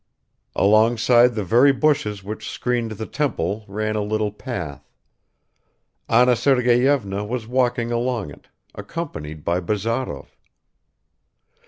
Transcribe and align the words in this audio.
Alongside 0.55 1.35
the 1.35 1.43
very 1.43 1.71
bushes 1.71 2.23
which 2.23 2.49
screened 2.49 2.93
the 2.93 3.05
temple 3.05 3.63
ran 3.67 3.95
a 3.95 4.01
little 4.01 4.31
path. 4.31 4.89
Anna 6.09 6.35
Sergeyevna 6.35 7.23
was 7.23 7.45
walking 7.45 7.91
along 7.91 8.31
it 8.31 8.47
accompanied 8.73 9.43
by 9.45 9.59
Bazarov. 9.59 10.35